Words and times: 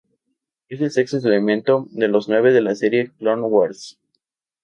Es 0.67 0.81
el 0.81 0.89
sexto 0.89 1.17
elemento 1.19 1.85
de 1.91 2.07
los 2.07 2.27
nueve 2.27 2.51
de 2.51 2.61
la 2.61 2.73
serie 2.73 3.11
Clone 3.19 3.43
Wars. 3.43 3.99